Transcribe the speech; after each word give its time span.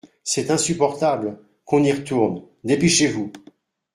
C’est 0.23 0.49
insupportable; 0.49 1.37
qu’on 1.63 1.83
y 1.83 1.91
retourne; 1.91 2.41
dépêchez-vous. 2.63 3.31